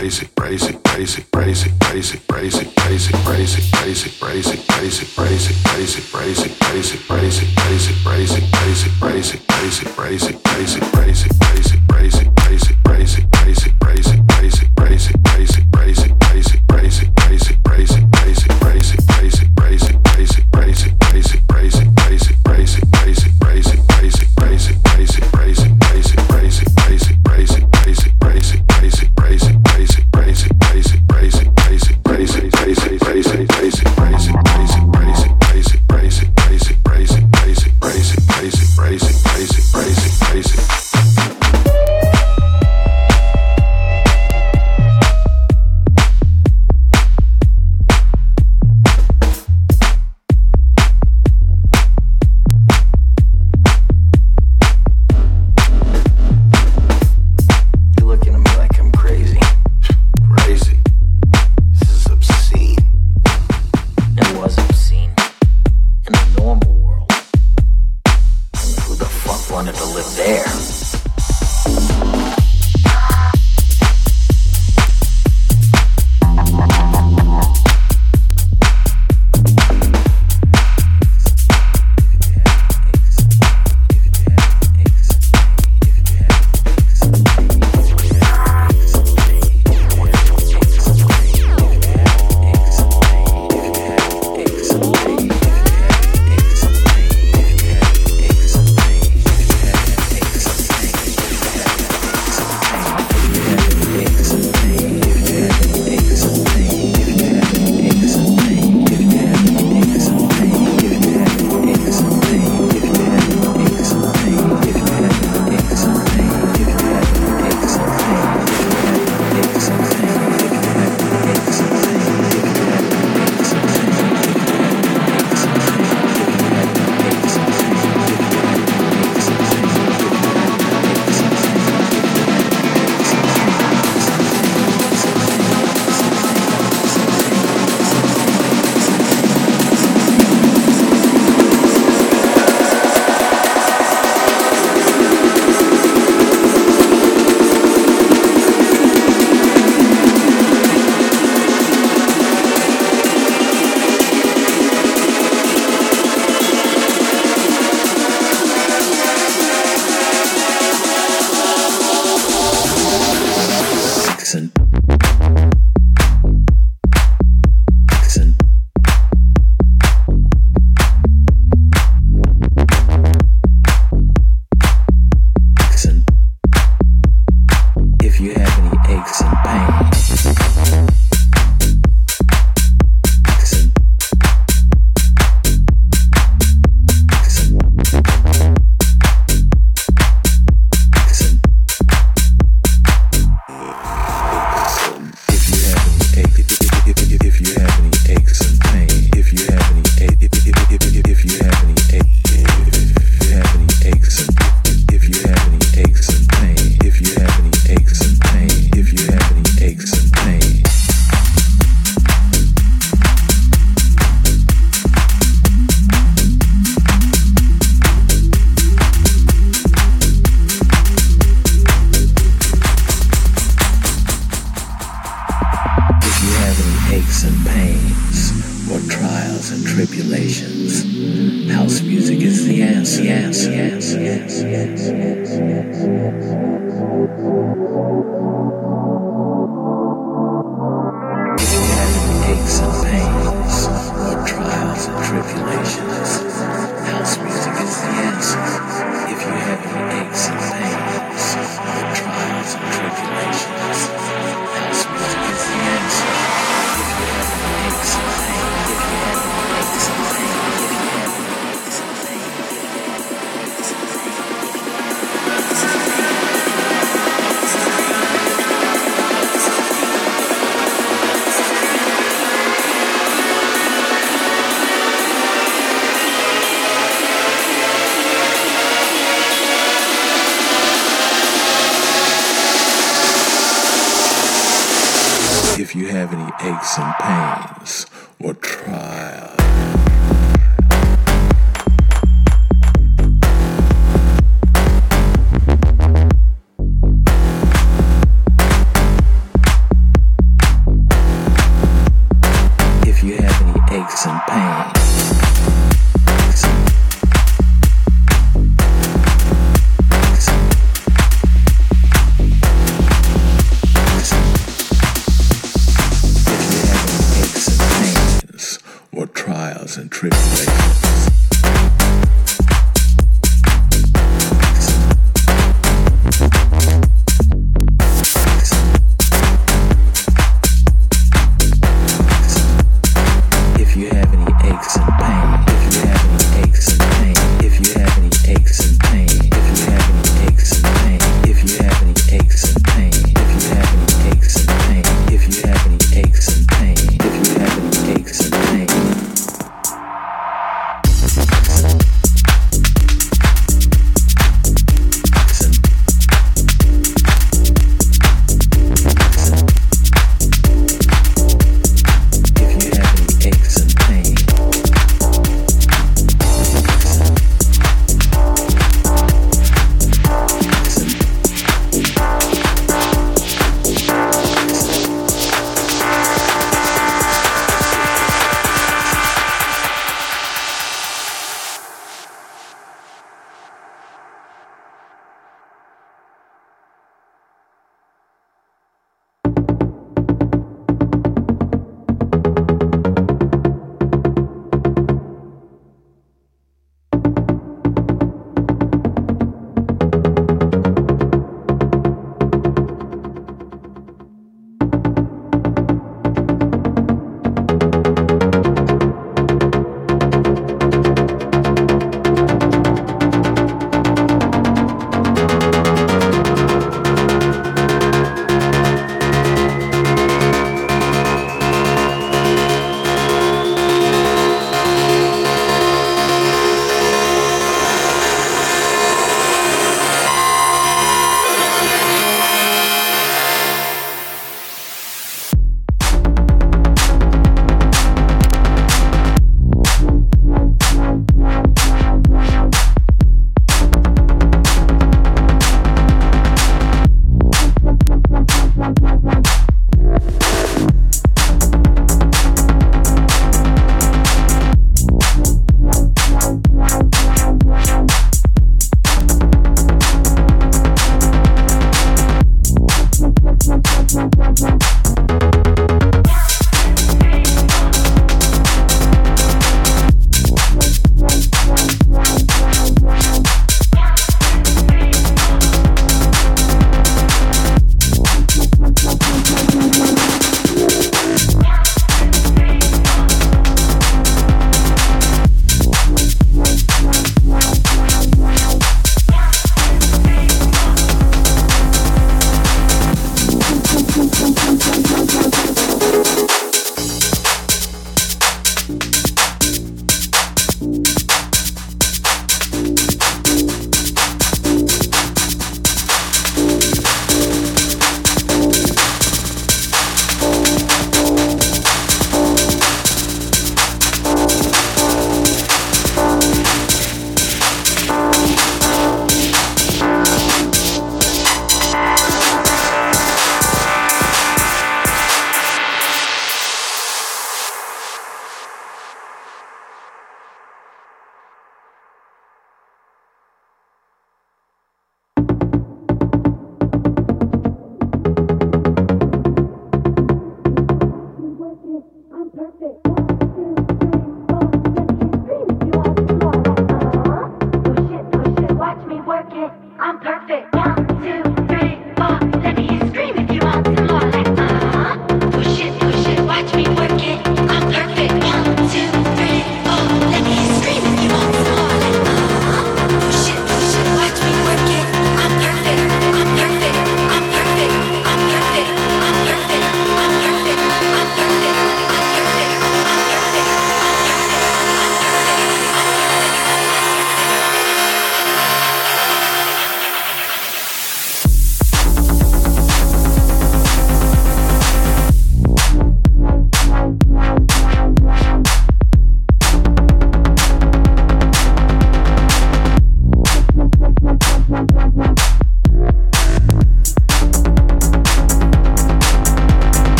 crazy 0.00 0.40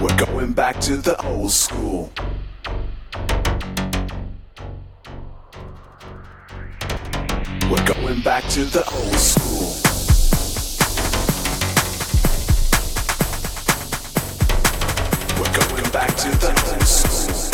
We're 0.00 0.16
going 0.16 0.54
back 0.54 0.80
to 0.80 0.96
the 0.96 1.14
old 1.26 1.50
school. 1.50 2.10
We're 7.70 7.84
going 7.84 8.22
back 8.22 8.48
to 8.48 8.64
the 8.64 8.82
old 8.94 9.18
school. 9.18 9.76
We're 15.38 15.52
going 15.52 15.92
back 15.92 16.16
to 16.16 16.30
the 16.30 16.72
old 16.72 16.82
school. 16.82 17.49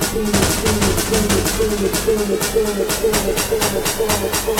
Feel 0.00 0.22
it, 0.22 0.34
feel 0.34 0.78
it, 0.80 0.98
feel 1.06 1.24
it, 1.30 1.48
feel 1.56 1.84
it, 1.84 1.96
feel 1.96 2.20
it, 2.20 2.44
feel 2.44 2.66
it, 2.66 2.92
feel 2.92 3.14
it, 3.14 3.40
feel 3.40 3.60
it, 3.60 3.88
feel 3.88 4.24
it, 4.24 4.36
feel 4.36 4.54
it. 4.54 4.59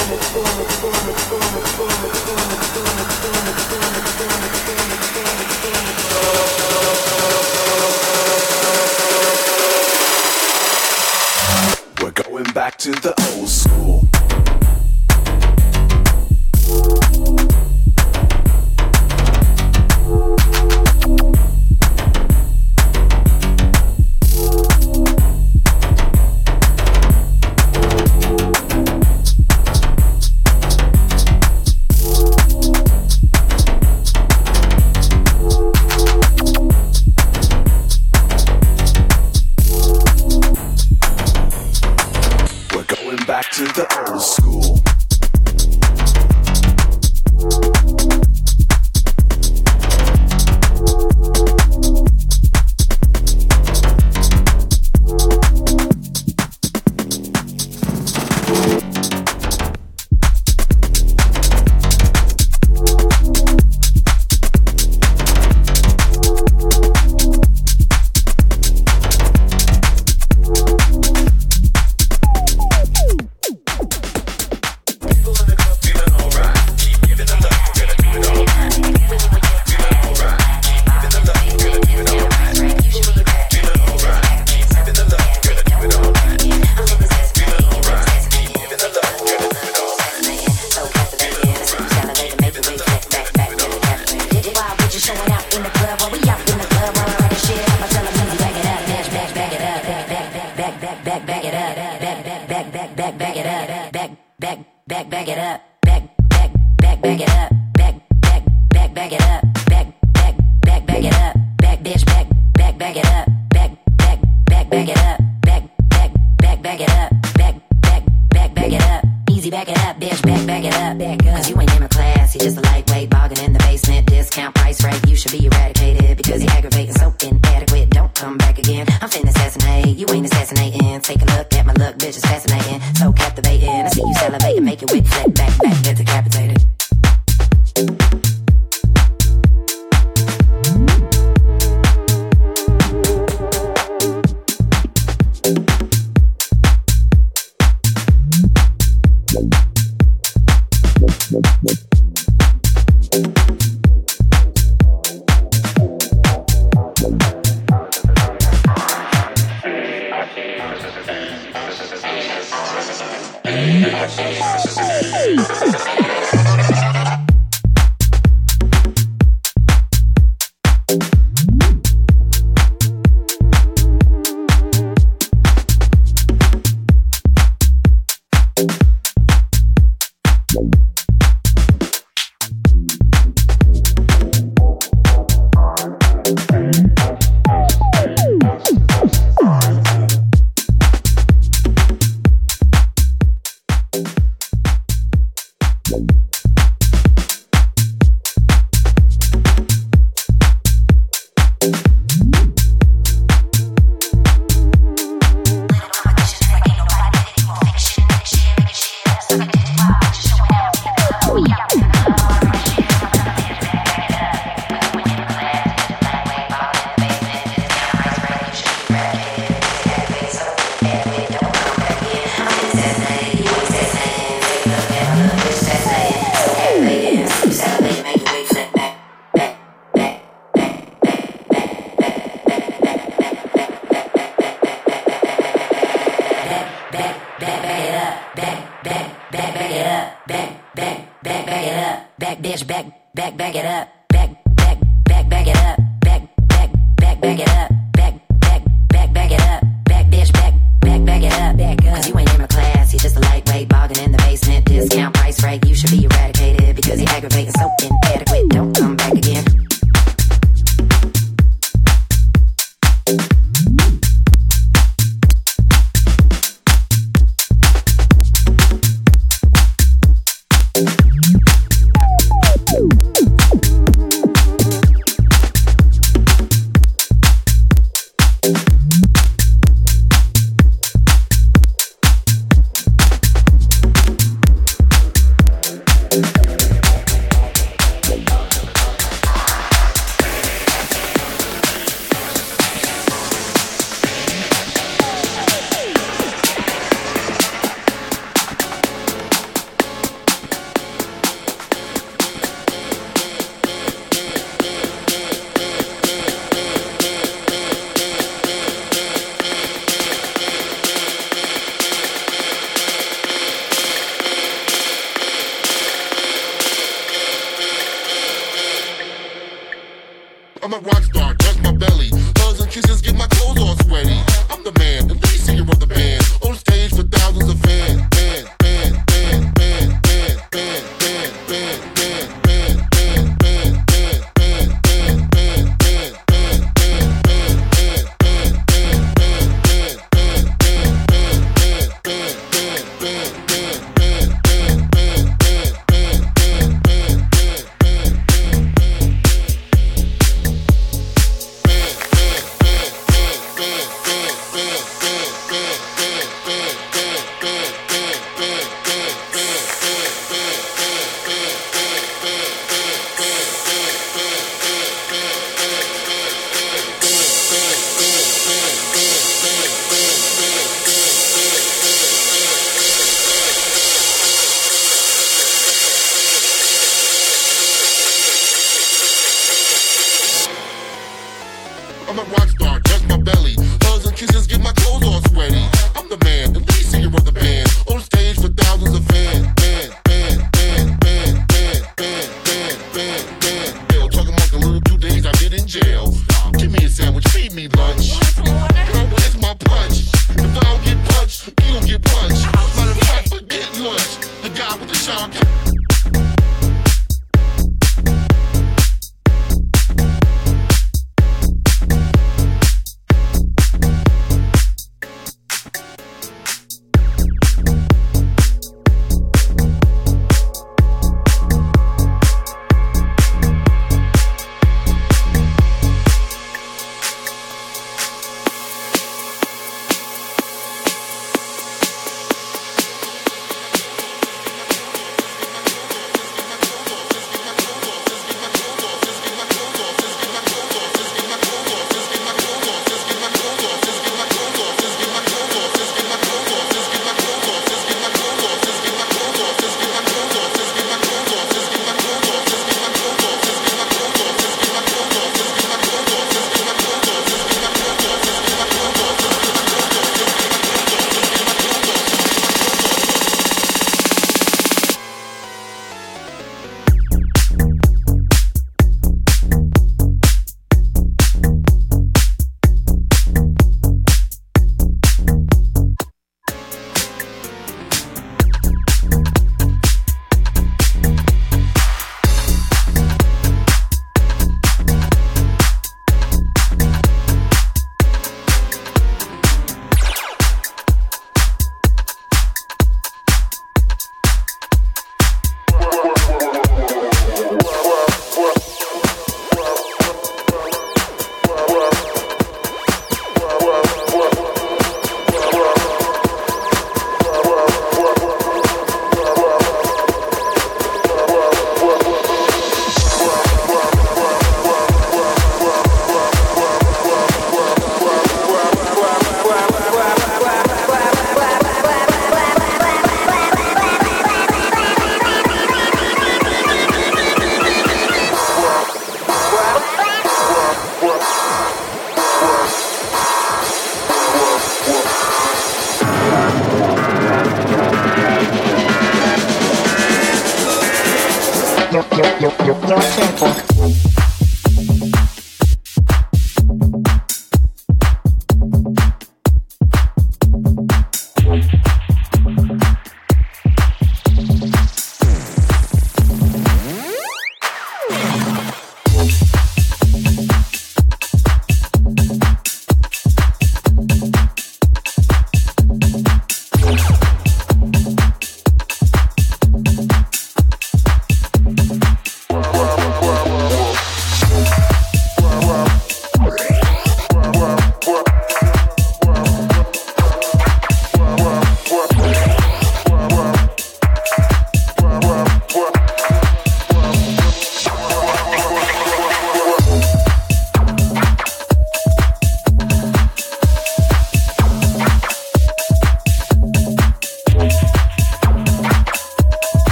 I'm 382.21 382.27
a 382.27 382.33
rock 382.33 382.49
star, 382.51 382.81
just 382.81 383.09
my 383.09 383.17
belly. 383.17 383.55
Hugs 383.81 384.05
and 384.05 384.15
kisses 384.15 384.47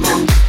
All 0.00 0.47